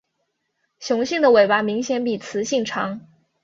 [0.79, 3.01] 雄性的尾巴明显比雌性长。